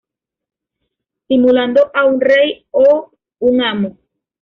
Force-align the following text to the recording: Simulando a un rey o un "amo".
Simulando 1.27 1.91
a 1.93 2.05
un 2.05 2.19
rey 2.19 2.65
o 2.71 3.11
un 3.37 3.61
"amo". 3.61 3.97